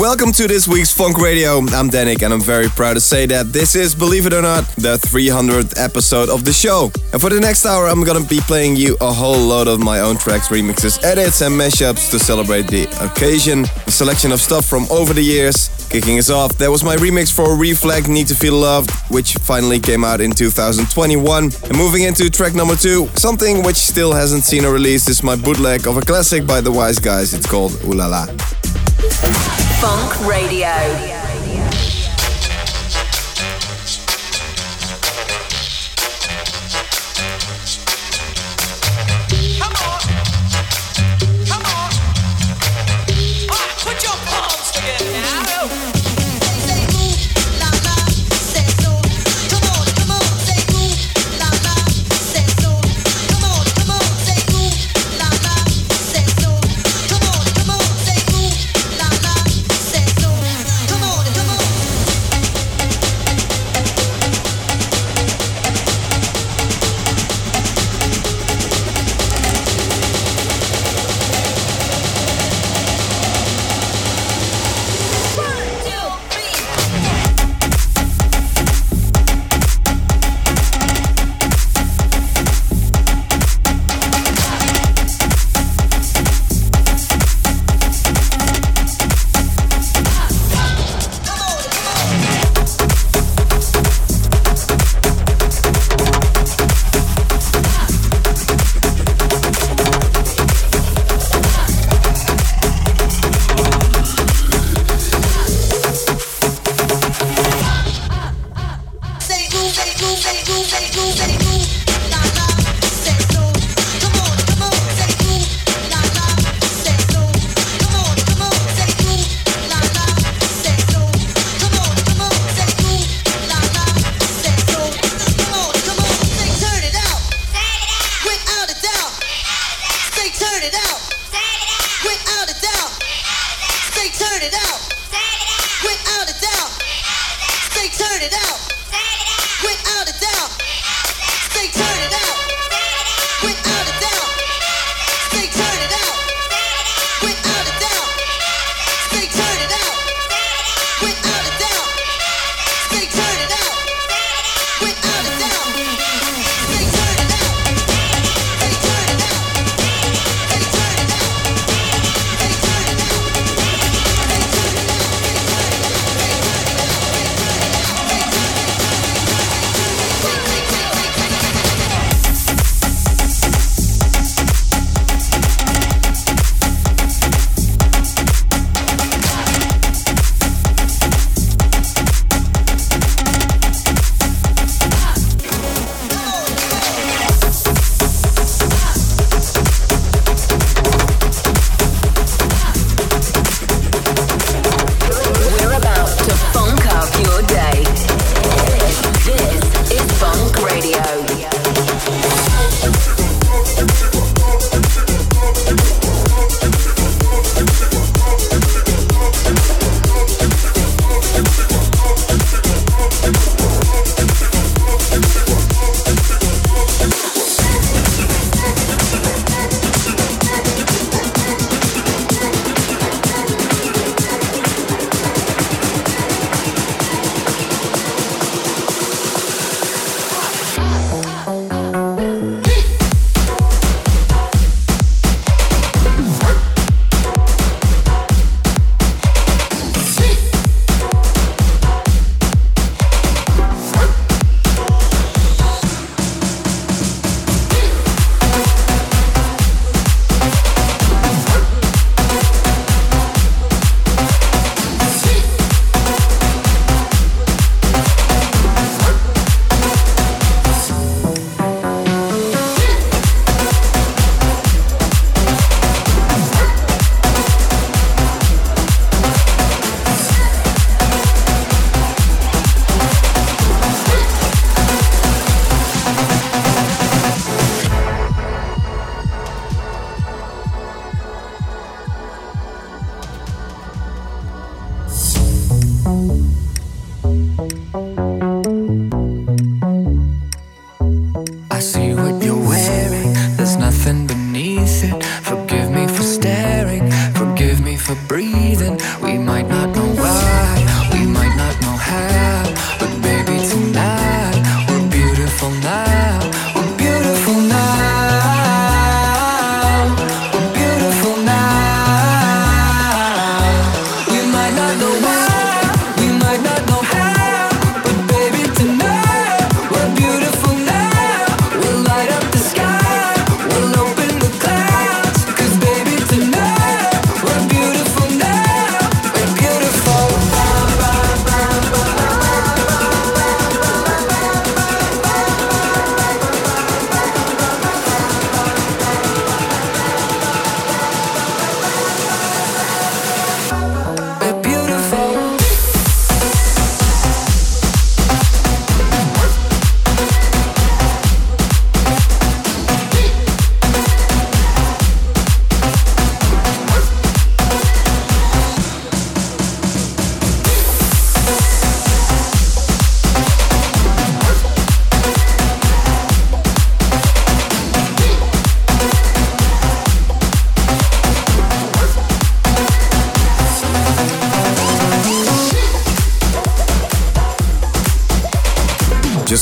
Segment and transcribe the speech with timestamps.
[0.00, 1.58] Welcome to this week's Funk Radio.
[1.58, 4.66] I'm Dannic and I'm very proud to say that this is, believe it or not,
[4.74, 6.90] the 300th episode of the show.
[7.12, 10.00] And for the next hour, I'm gonna be playing you a whole load of my
[10.00, 13.66] own tracks, remixes, edits, and mashups to celebrate the occasion.
[13.86, 15.70] A selection of stuff from over the years.
[15.90, 19.78] Kicking us off, there was my remix for Reflekt Need to Feel Loved, which finally
[19.78, 21.44] came out in 2021.
[21.44, 25.36] And moving into track number two, something which still hasn't seen a release is my
[25.36, 27.32] bootleg of a classic by the Wise Guys.
[27.32, 29.63] It's called Ooh La La.
[29.80, 31.23] Funk Radio.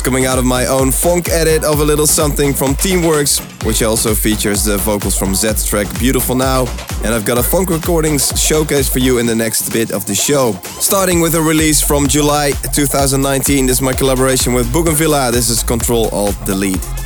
[0.05, 4.17] Coming out of my own funk edit of a little something from Teamworks, which also
[4.17, 6.67] features the vocals from Zedd's track Beautiful Now.
[7.05, 10.15] And I've got a funk recordings showcase for you in the next bit of the
[10.15, 10.55] show.
[10.81, 13.67] Starting with a release from July 2019.
[13.67, 15.31] This is my collaboration with Bougenvilla.
[15.31, 17.02] This is Control Alt Delete.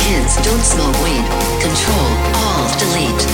[0.00, 1.24] Kids don't smoke weed.
[1.60, 2.08] Control,
[2.46, 3.24] Alt, Delete.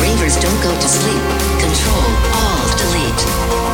[0.00, 1.22] Ravers don't go to sleep.
[1.60, 3.71] Control, Alt, Delete.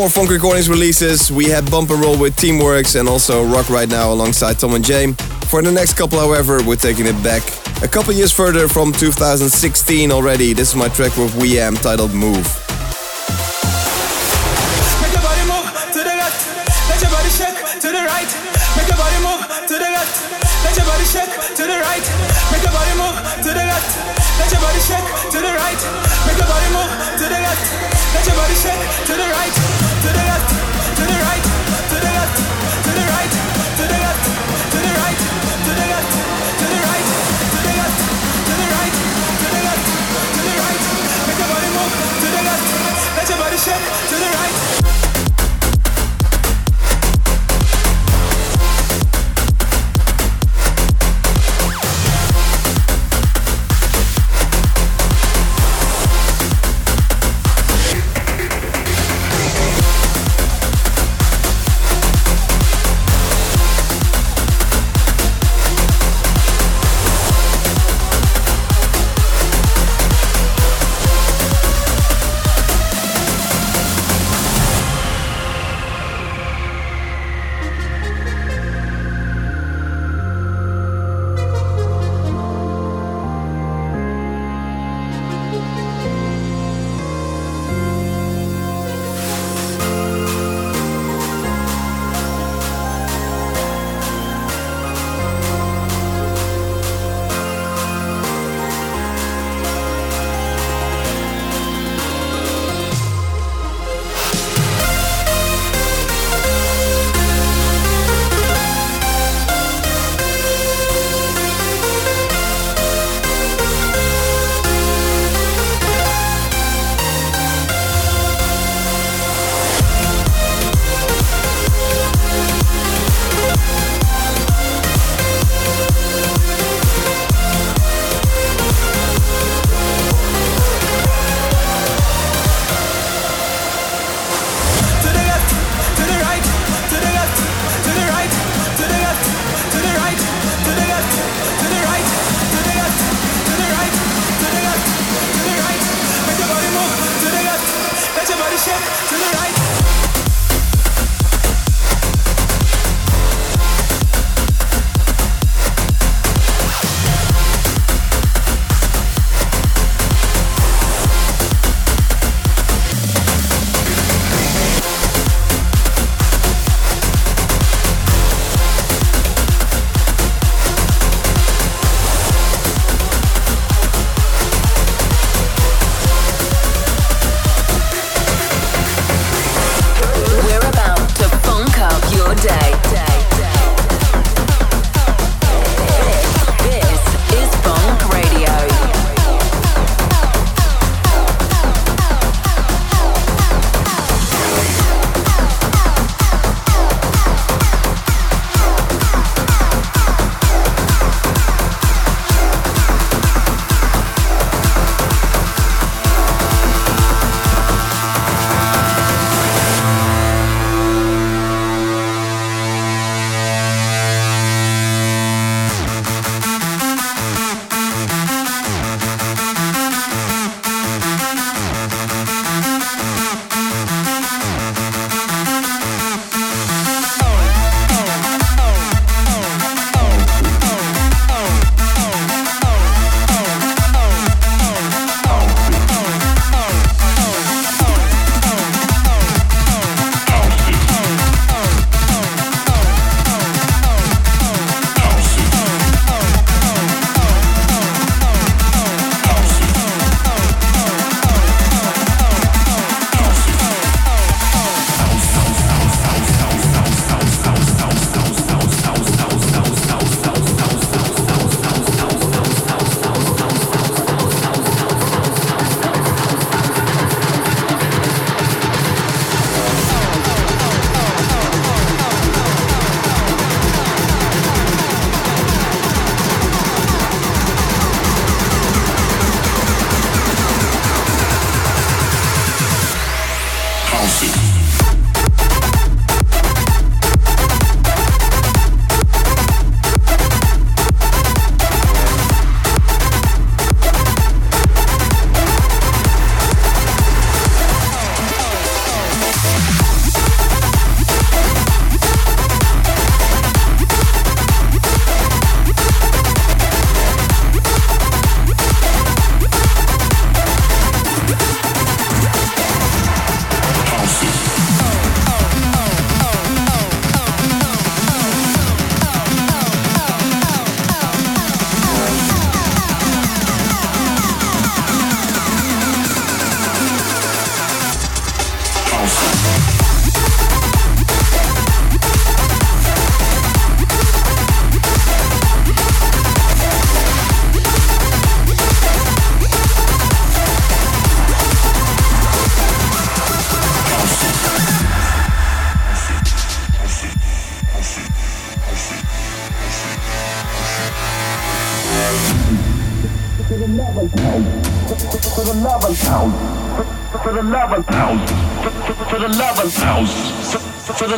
[0.00, 1.30] more Funk Recordings releases.
[1.30, 5.14] We had Bumper Roll with Teamworks and also Rock Right Now alongside Tom and James.
[5.50, 7.42] For the next couple, however, we're taking it back
[7.82, 10.54] a couple years further from 2016 already.
[10.54, 12.59] This is my track with We Am titled Move.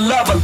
[0.03, 0.43] You're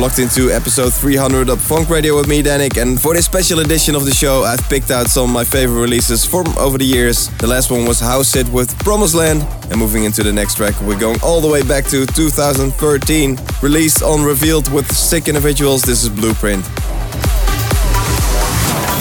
[0.00, 3.94] locked into episode 300 of Funk Radio with me, Dannic, and for this special edition
[3.94, 7.28] of the show, I've picked out some of my favorite releases from over the years.
[7.38, 10.80] The last one was House It with Promised Land, and moving into the next track,
[10.80, 13.38] we're going all the way back to 2013.
[13.60, 16.64] Released on Revealed with Sick Individuals, this is Blueprint.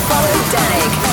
[0.10, 1.09] Follow Dannic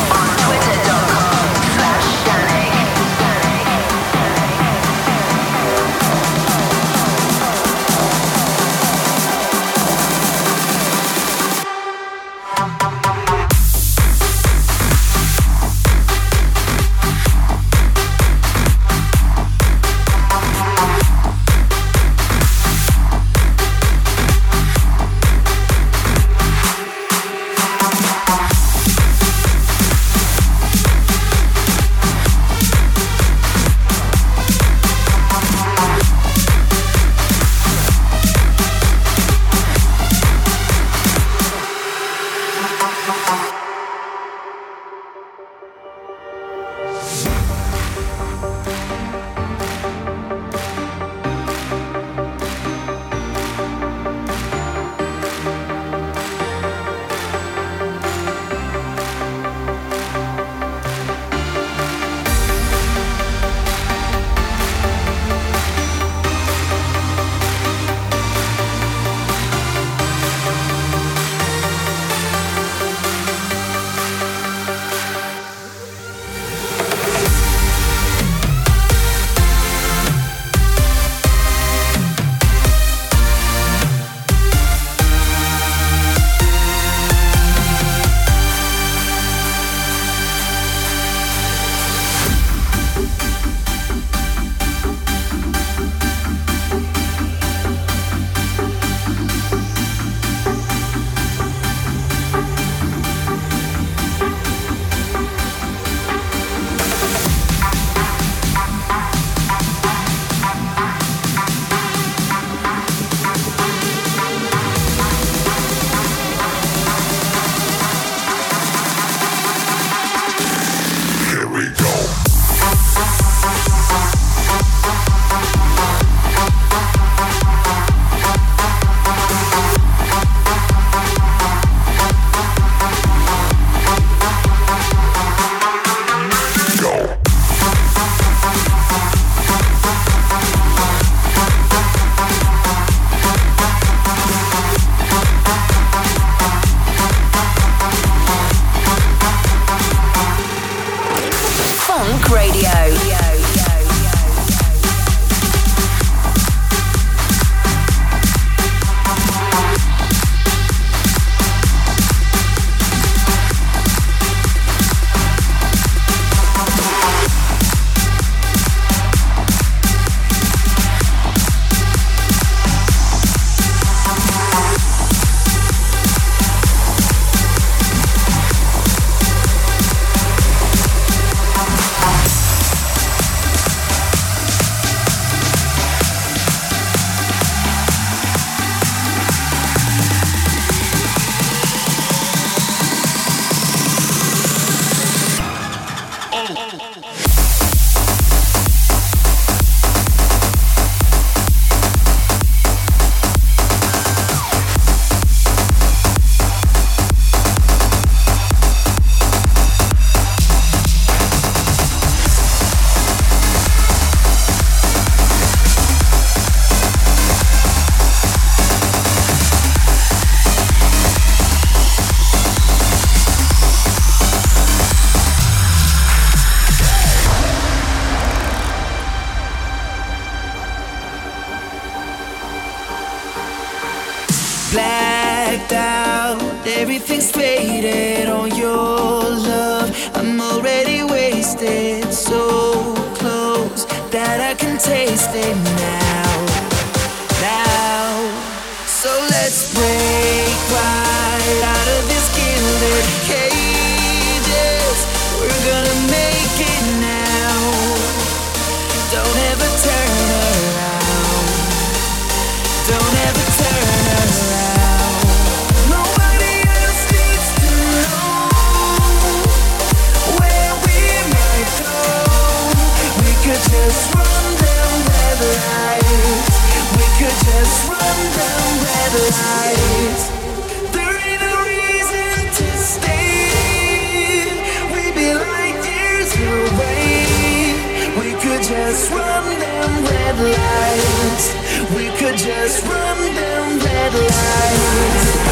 [288.19, 291.55] We could just run them red lights.
[291.95, 295.46] We could just run them red lights.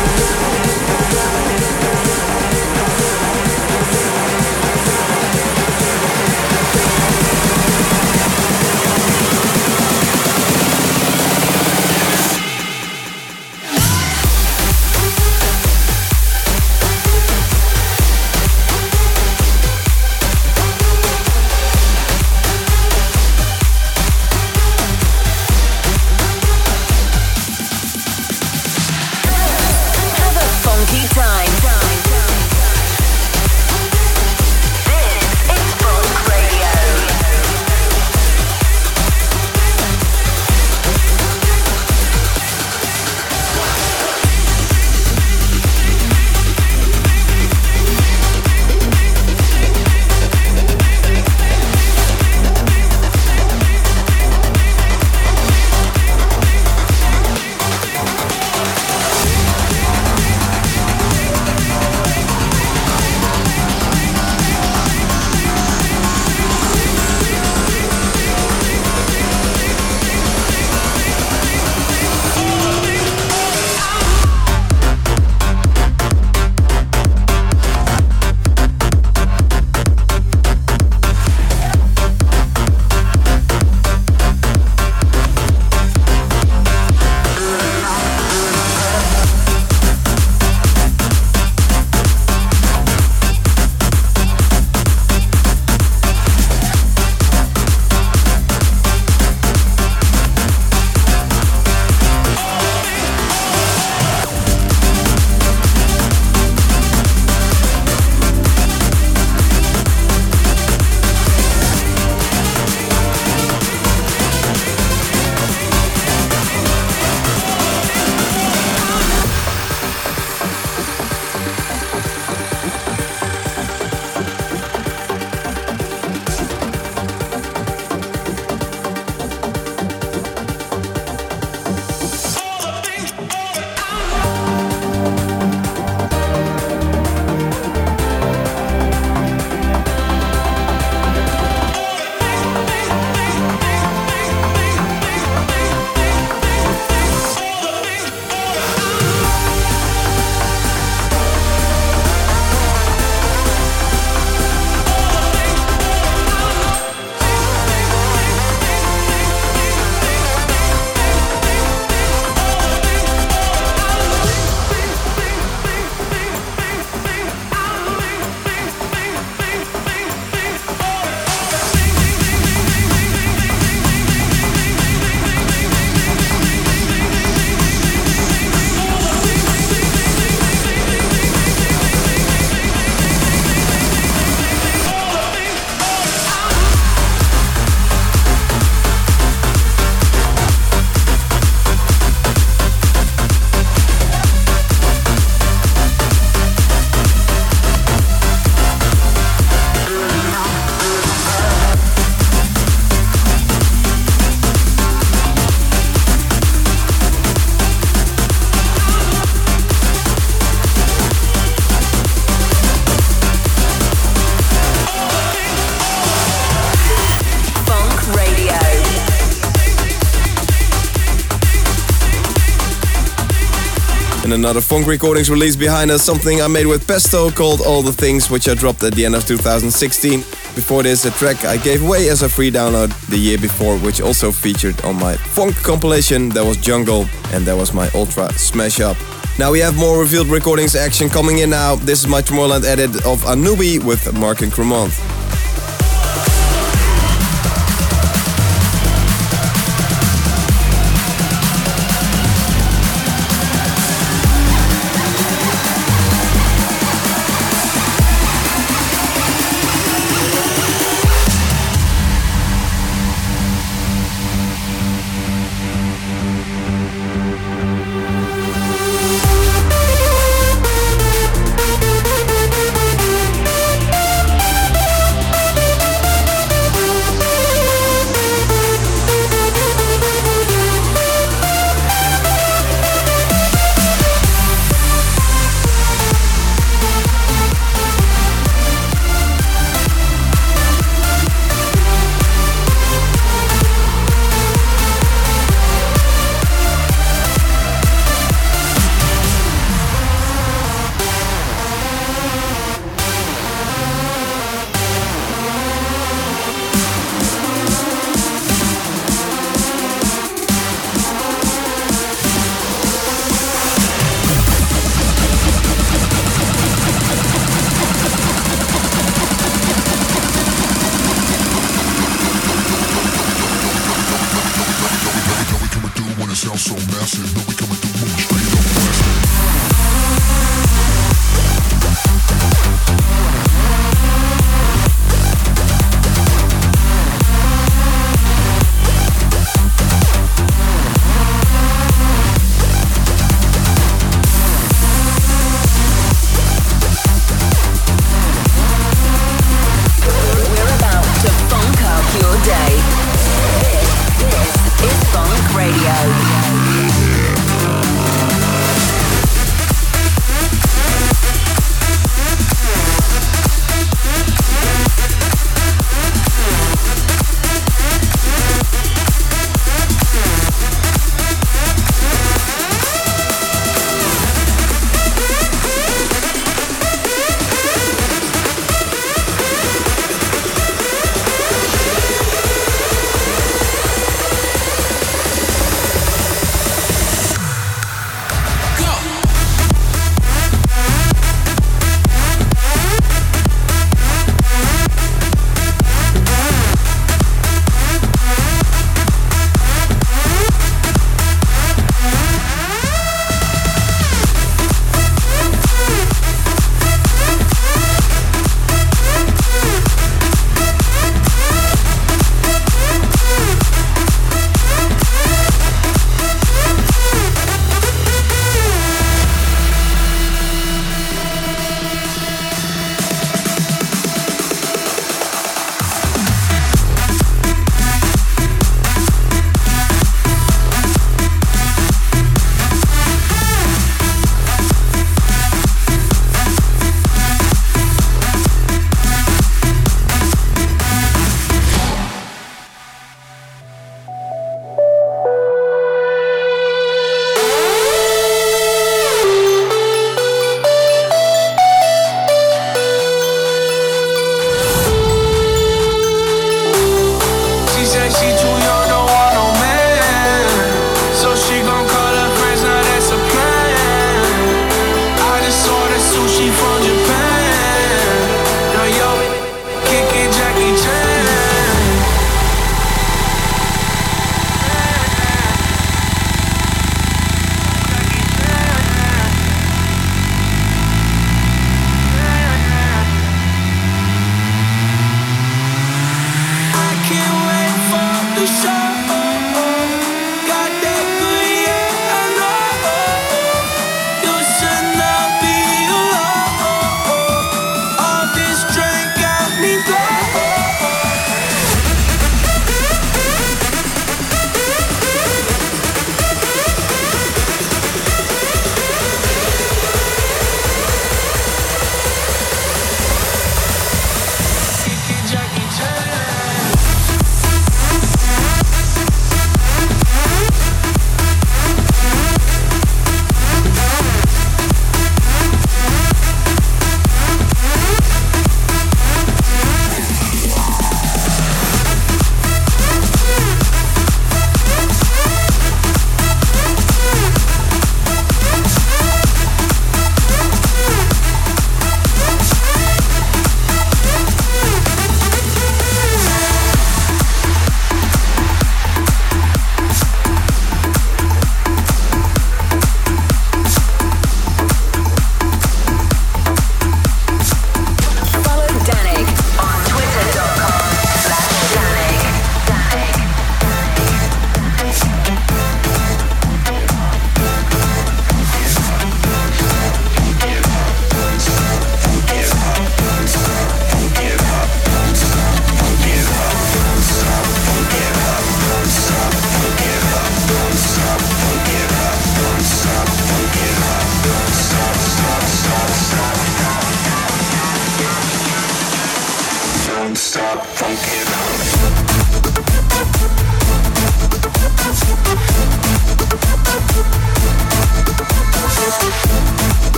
[224.34, 228.28] Another fonk recordings release behind us, something I made with Pesto called All the Things,
[228.28, 230.18] which I dropped at the end of 2016.
[230.56, 234.00] Before this, a track I gave away as a free download the year before, which
[234.00, 236.30] also featured on my funk compilation.
[236.30, 238.96] That was Jungle, and that was my ultra smash up.
[239.38, 241.76] Now we have more revealed recordings action coming in now.
[241.76, 244.90] This is my Tomorrowland edit of Anubi with Merk and Kremont.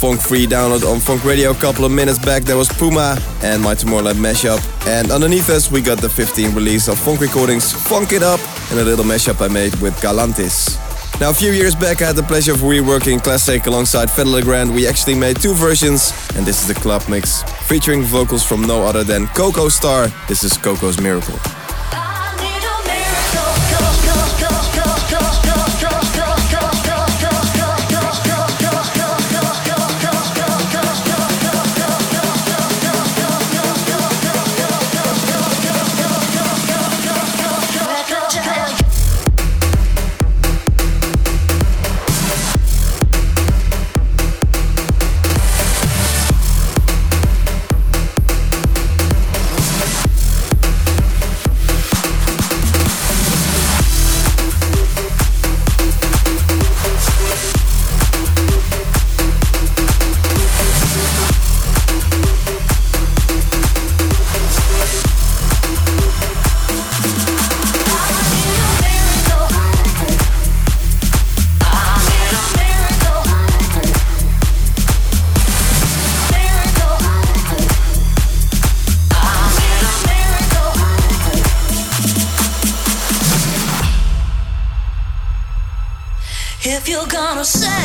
[0.00, 2.44] Funk free download on Fonk Radio a couple of minutes back.
[2.44, 4.58] There was Puma and my Tomorrowland mashup.
[4.86, 8.40] And underneath us, we got the 15th release of Fonk Recordings Funk It Up
[8.70, 10.80] and a little mashup I made with Galantis.
[11.20, 14.42] Now, a few years back, I had the pleasure of reworking Classic alongside Fedde Le
[14.42, 14.74] Grand.
[14.74, 18.82] We actually made two versions, and this is the club mix featuring vocals from no
[18.82, 20.08] other than Coco Star.
[20.28, 21.38] This is Coco's Miracle.
[87.40, 87.79] You're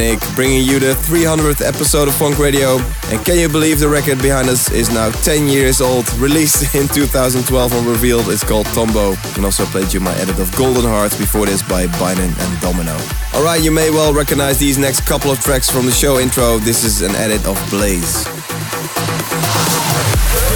[0.00, 2.78] This bringing you the 300th episode of Fonk Radio.
[3.12, 6.88] And can you believe the record behind us is now 10 years old, released in
[6.88, 9.14] 2012 and revealed it's called Tombo.
[9.36, 12.96] And also played you my edit of Golden Hearts before this by Binen and Domino.
[13.34, 16.58] Alright, you may well recognize these next couple of tracks from the show intro.
[16.58, 18.26] This is an edit of Blaze.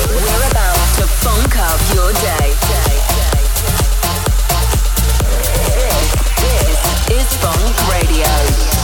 [0.08, 2.54] We're about to funk up your day.
[6.40, 6.80] This
[7.10, 8.77] is Fonk Radio.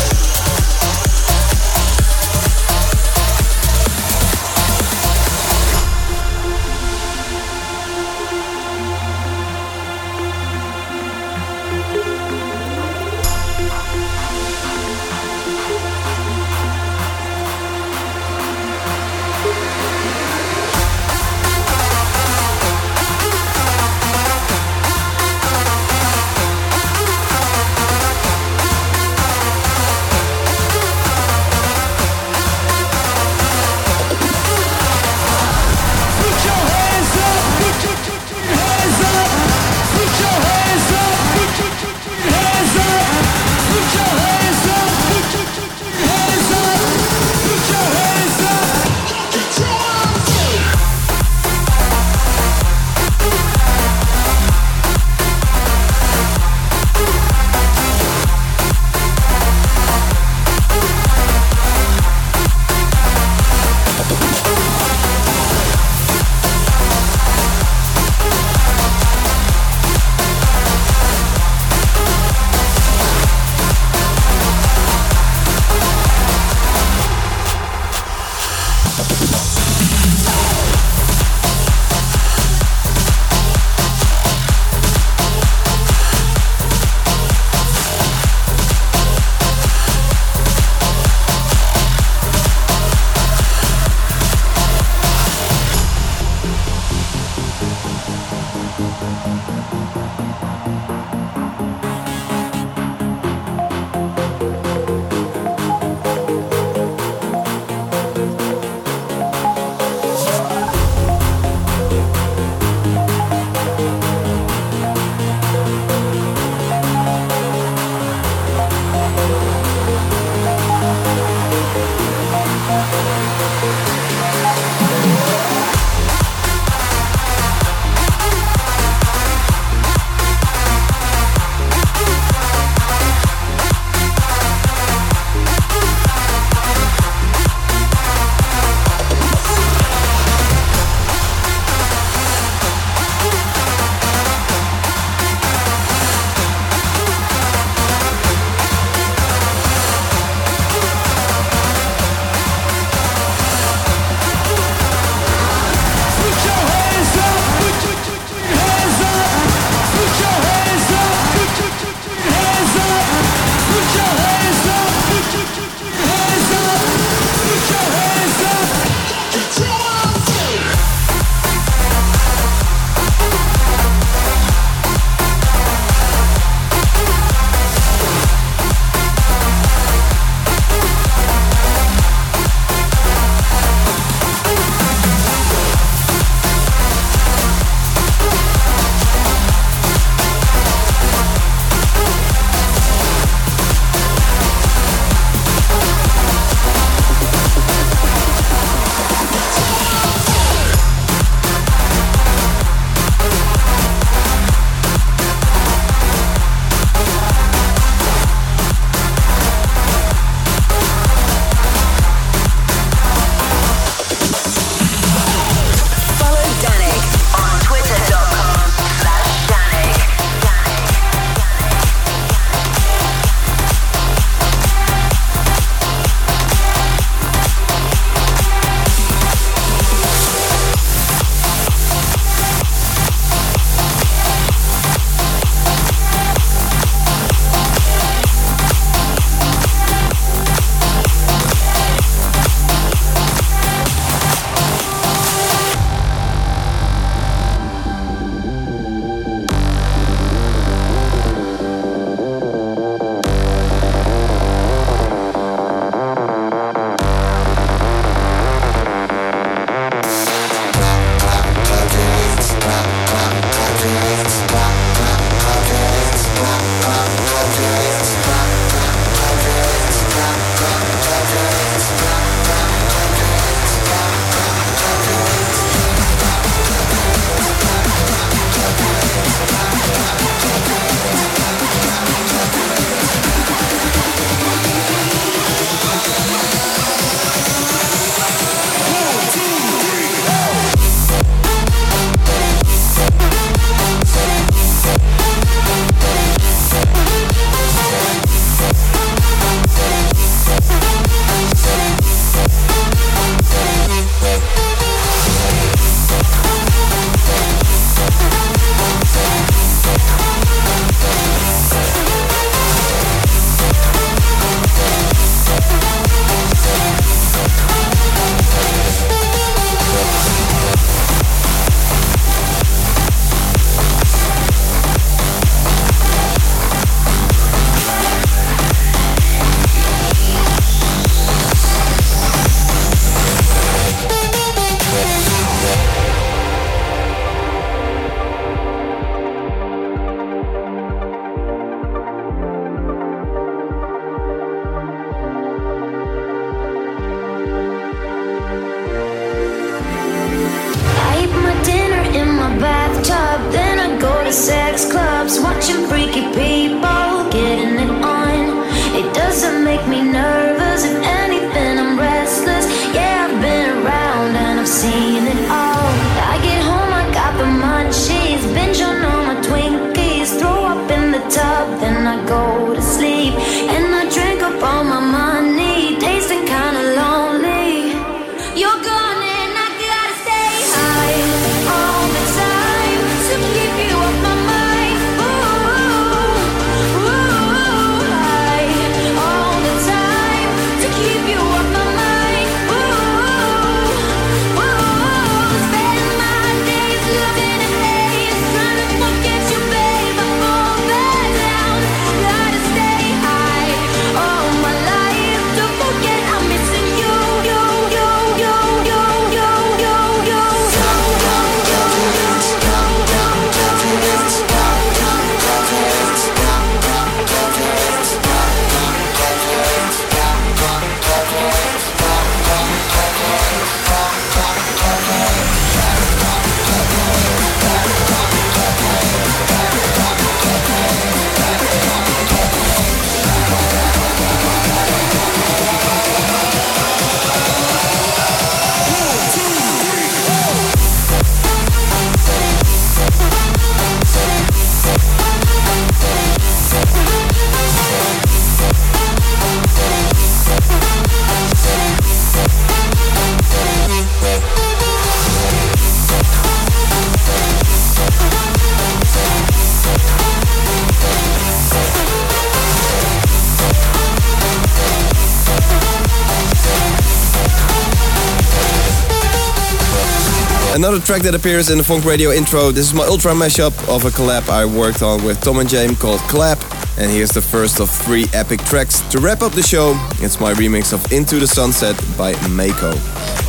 [470.95, 472.70] another track that appears in the Fonk Radio intro.
[472.70, 475.99] This is my ultra mashup of a collab I worked on with Tom and James
[475.99, 476.62] called Clap.
[476.99, 479.01] And here's the first of three epic tracks.
[479.11, 483.43] To wrap up the show, it's my remix of Into the Sunset by Mako.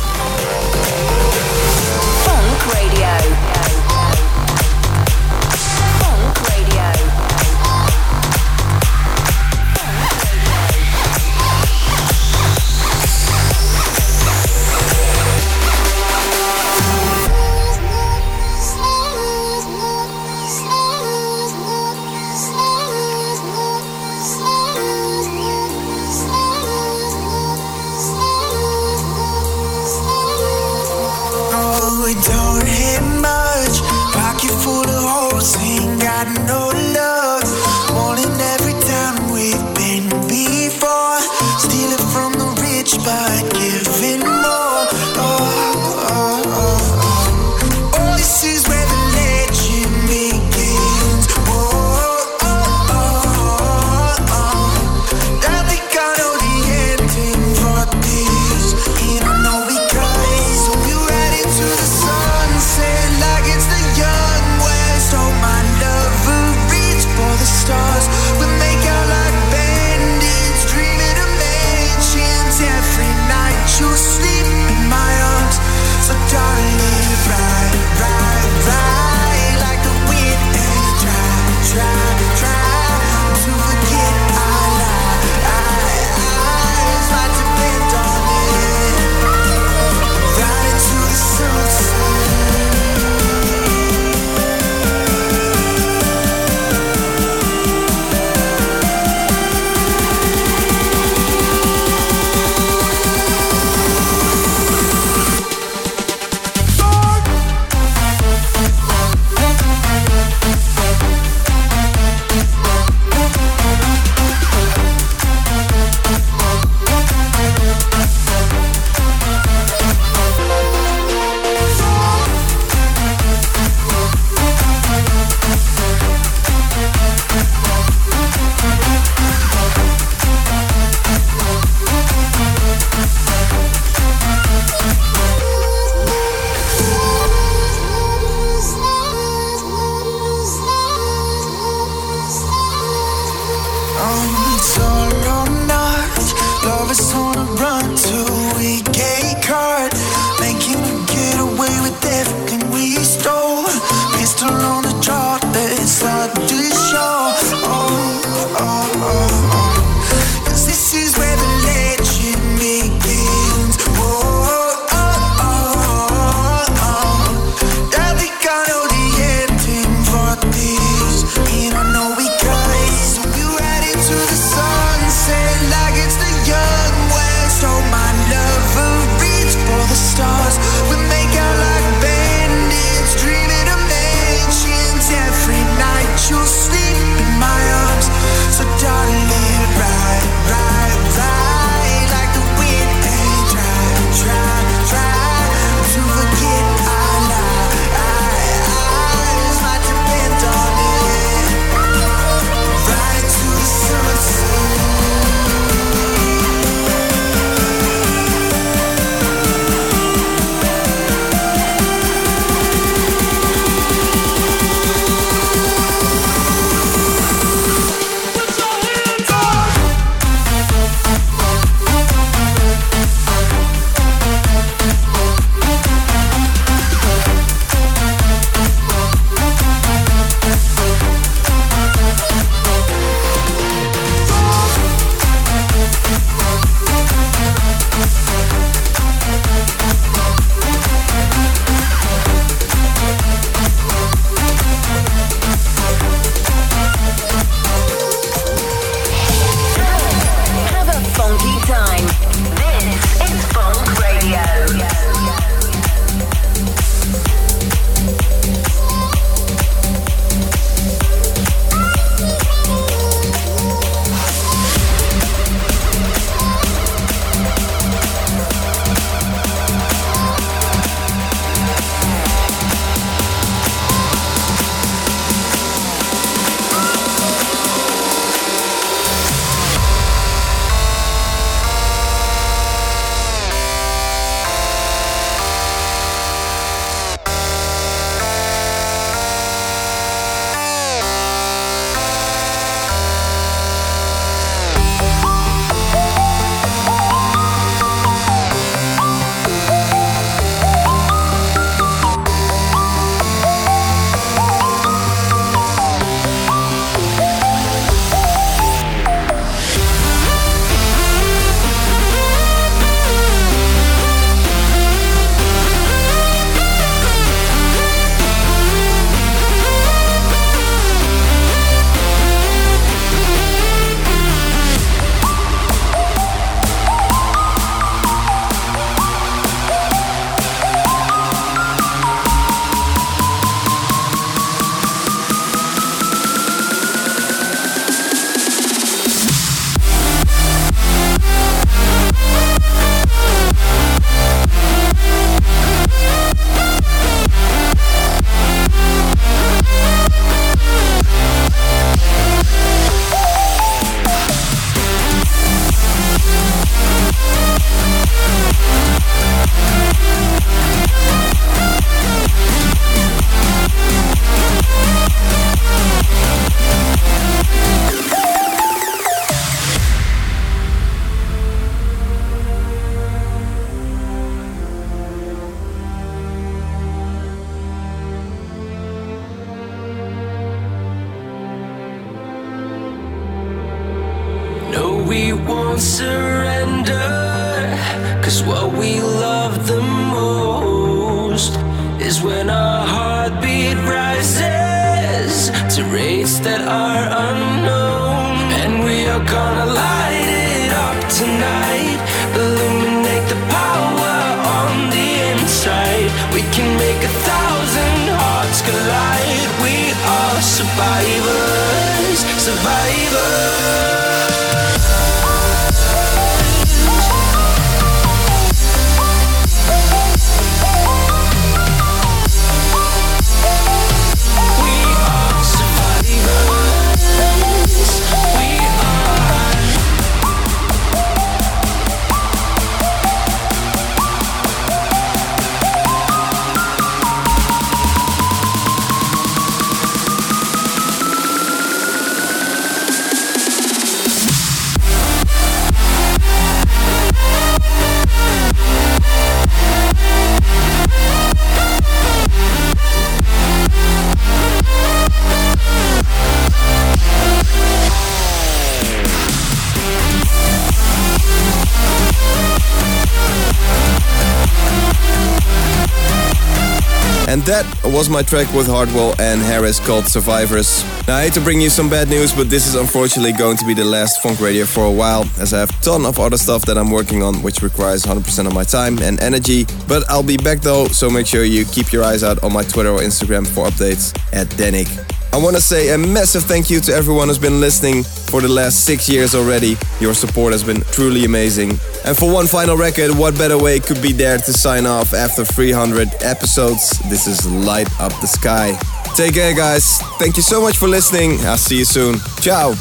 [467.96, 470.84] Was my track with Hardwell and Harris called Survivors.
[471.06, 473.64] Now, I hate to bring you some bad news, but this is unfortunately going to
[473.64, 476.36] be the last Fonk Radio for a while, as I have a ton of other
[476.36, 479.66] stuff that I'm working on, which requires 100% of my time and energy.
[479.86, 482.64] But I'll be back though, so make sure you keep your eyes out on my
[482.64, 484.88] Twitter or Instagram for updates at Dannic.
[485.32, 488.48] I want to say a massive thank you to everyone who's been listening for the
[488.48, 489.76] last six years already.
[490.00, 491.78] Your support has been truly amazing.
[492.04, 495.44] And for one final record, what better way could be there to sign off after
[495.44, 496.98] 300 episodes?
[497.08, 498.76] This is Light Up the Sky.
[499.16, 499.98] Take care, guys.
[500.18, 501.40] Thank you so much for listening.
[501.46, 502.18] I'll see you soon.
[502.42, 502.74] Ciao.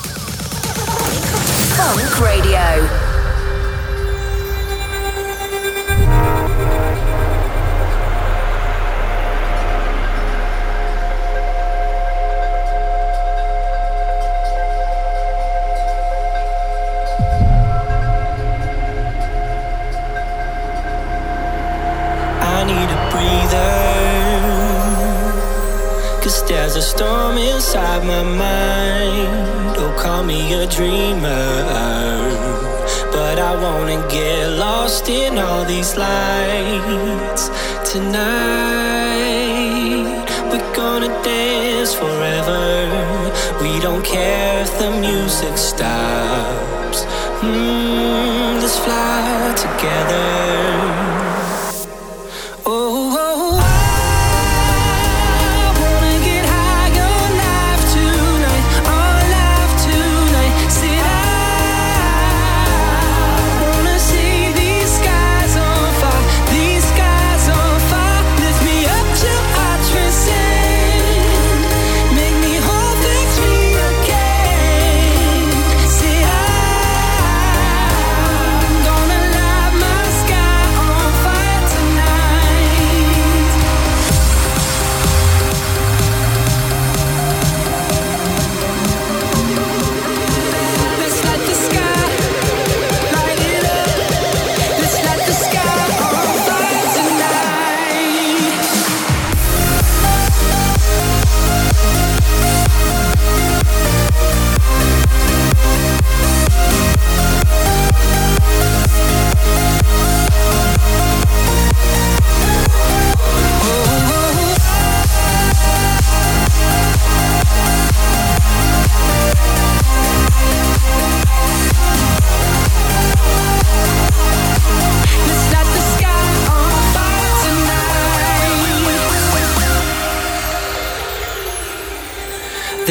[1.77, 3.04] Fonk Radio.
[28.05, 29.75] My mind.
[29.77, 31.55] Oh, call me a dreamer.
[33.11, 37.49] But I wanna get lost in all these lights
[37.91, 39.25] tonight.
[40.51, 42.63] We're gonna dance forever.
[43.61, 47.05] We don't care if the music stops.
[47.41, 50.94] Mm, let's fly together.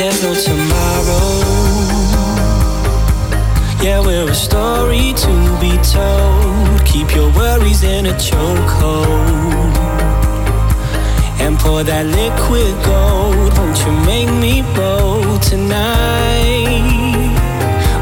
[0.05, 1.31] There's no tomorrow.
[3.83, 6.85] Yeah, we're a story to be told.
[6.85, 9.75] Keep your worries in a chokehold.
[11.41, 13.57] And pour that liquid gold.
[13.57, 16.85] Won't you make me bold tonight?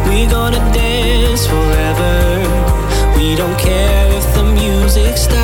[0.09, 2.17] We're gonna dance forever.
[3.17, 5.42] We don't care if the music stops.